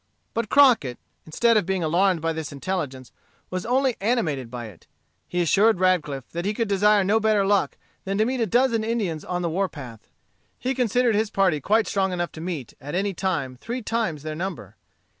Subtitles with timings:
[0.33, 0.97] But Crockett,
[1.27, 3.11] instead of being alarmed by this intelligence,
[3.51, 4.87] was only animated by it.
[5.27, 8.83] He assured Radcliff that he could desire no better luck than to meet a dozen
[8.83, 10.09] Indians on the war path.
[10.57, 14.33] He considered his party quite strong enough to meet, at any time, three times their
[14.33, 14.75] number.